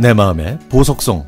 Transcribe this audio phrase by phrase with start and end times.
[0.00, 1.26] 내 마음의 보석송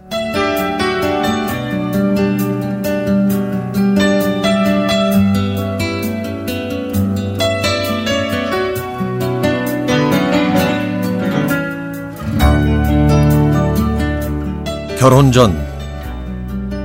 [15.00, 15.52] 결혼 전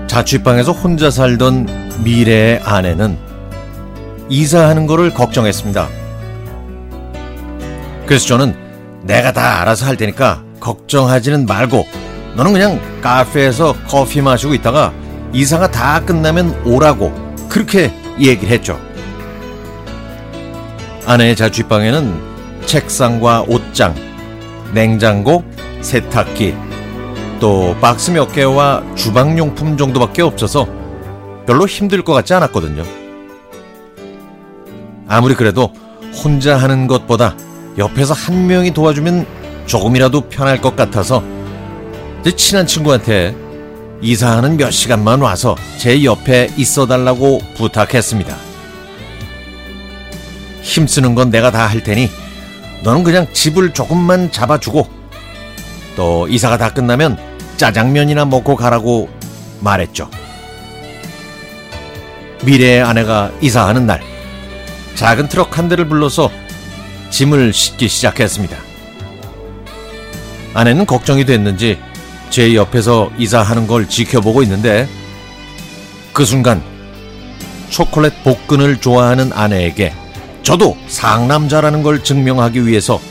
[0.07, 1.67] 자취방에서 혼자 살던
[2.03, 3.15] 미래의 아내는
[4.29, 5.87] 이사하는 거를 걱정했습니다.
[8.07, 8.55] 그래서 저는
[9.03, 11.85] 내가 다 알아서 할 테니까 걱정하지는 말고
[12.35, 14.91] 너는 그냥 카페에서 커피 마시고 있다가
[15.31, 17.13] 이사가 다 끝나면 오라고
[17.47, 18.79] 그렇게 얘기를 했죠.
[21.05, 23.93] 아내의 자취방에는 책상과 옷장,
[24.73, 25.43] 냉장고,
[25.81, 26.55] 세탁기,
[27.39, 30.67] 또 박스 몇 개와 주방용품 정도밖에 없어서
[31.45, 32.83] 별로 힘들 것 같지 않았거든요.
[35.07, 35.71] 아무리 그래도
[36.23, 37.35] 혼자 하는 것보다
[37.77, 41.23] 옆에서 한 명이 도와주면 조금이라도 편할 것 같아서
[42.23, 43.35] 제 친한 친구한테
[44.01, 48.35] 이사하는 몇 시간만 와서 제 옆에 있어 달라고 부탁했습니다.
[50.61, 52.09] 힘쓰는 건 내가 다 할 테니
[52.83, 54.87] 너는 그냥 집을 조금만 잡아주고
[55.95, 57.17] 또 이사가 다 끝나면
[57.57, 59.09] 짜장면이나 먹고 가라고
[59.61, 60.09] 말했죠.
[62.43, 64.01] 미래의 아내가 이사하는 날
[64.95, 66.29] 작은 트럭 한 대를 불러서
[67.09, 68.57] 짐을 싣기 시작했습니다.
[70.55, 71.77] 아내는 걱정이 됐는지
[72.29, 74.87] 제 옆에서 이사하는 걸 지켜보고 있는데
[76.13, 76.63] 그 순간
[77.69, 79.93] 초콜릿 복근을 좋아하는 아내에게
[80.43, 83.01] 저도 상남자라는 걸 증명하기 위해서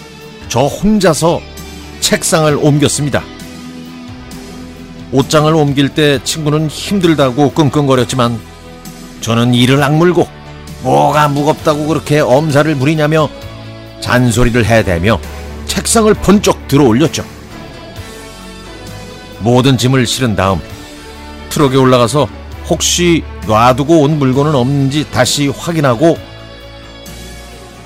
[0.48, 1.42] 저 혼자서
[2.00, 3.22] 책상을 옮겼습니다.
[5.12, 8.40] 옷장을 옮길 때 친구는 힘들다고 끙끙거렸지만
[9.20, 10.26] 저는 이를 악물고
[10.82, 13.28] 뭐가 무겁다고 그렇게 엄살을 부리냐며
[14.00, 15.20] 잔소리를 해대며
[15.66, 17.33] 책상을 번쩍 들어 올렸죠.
[19.44, 20.58] 모든 짐을 실은 다음
[21.50, 22.27] 트럭에 올라가서
[22.68, 26.16] 혹시 놔두고 온 물건은 없는지 다시 확인하고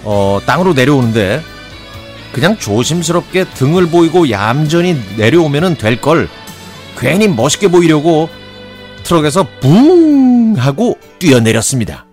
[0.04, 1.42] 어, 땅으로 내려오는데
[2.32, 6.28] 그냥 조심스럽게 등을 보이고 얌전히 내려오면 될 걸
[6.97, 8.28] 괜히 멋있게 보이려고
[9.02, 12.06] 트럭에서 붕 하고 뛰어내렸습니다.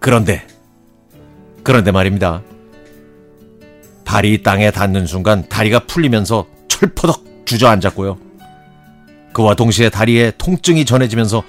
[0.00, 0.44] 그런데
[1.62, 2.42] 그런데 말입니다.
[4.04, 8.16] 발이 땅에 닿는 순간 다리가 풀리면서 철퍼덕 주저앉았고요.
[9.34, 11.42] 그와 동시에 다리에 통증이 전해지면서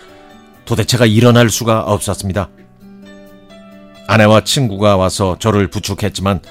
[0.66, 2.50] 도대체가 일어날 수가 없었습니다.
[4.08, 6.42] 아내와 친구가 와서 저를 부축했지만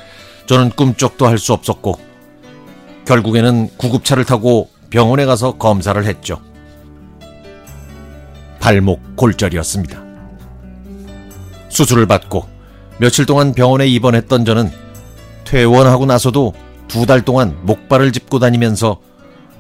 [0.47, 1.99] 저는 꿈쩍도 할 수 없었고
[3.07, 6.41] 결국에는 구급차를 타고 병원에 가서 검사를 했죠.
[8.59, 10.03] 발목 골절이었습니다.
[11.69, 12.47] 수술을 받고
[12.99, 14.71] 며칠 동안 병원에 입원했던 저는
[15.45, 16.55] 퇴원하고 나서도
[16.89, 19.01] 두 달 동안 목발을 짚고 다니면서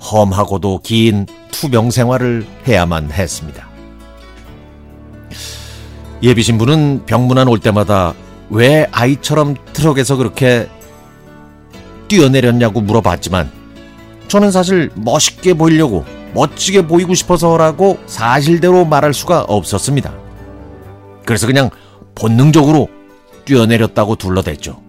[0.02, 3.68] 험하고도 긴 투병 생활을 해야만 했습니다.
[6.22, 8.14] 예비 신부는 병문안 올 때마다
[8.50, 10.68] 왜 아이처럼 트럭에서 그렇게
[12.08, 13.50] 뛰어내렸냐고 물어봤지만
[14.28, 20.12] 저는 사실 멋있게 보이려고 멋지게 보이고 싶어서라고 사실대로 말할 수가 없었습니다.
[21.24, 21.70] 그래서 그냥
[22.14, 22.88] 본능적으로
[23.44, 24.80] 뛰어내렸다고 둘러댔죠.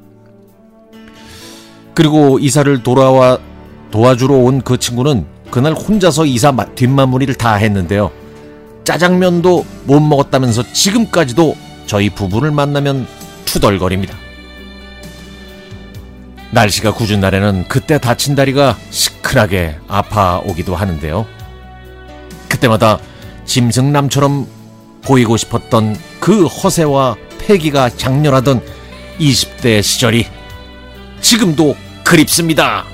[1.94, 3.40] 그리고 이사를 돌아와
[3.94, 8.12] 도와주러 온 그 친구는 그날 혼자서 이사 뒷마무리를 다 했는데요.
[8.86, 11.56] 짜장면도 못 먹었다면서 지금까지도
[11.86, 13.06] 저희 부부를 만나면
[13.46, 14.18] 투덜거립니다.
[16.50, 21.28] 날씨가 궂은 날에는 그때 다친 다리가 시큰하게 아파오기도 하는데요.
[22.50, 22.98] 그때마다
[23.46, 24.48] 짐승남처럼
[25.04, 28.60] 보이고 싶었던 그 허세와 패기가 장렬하던
[29.20, 30.26] 20대 시절이
[31.22, 32.93] 지금도 그립습니다.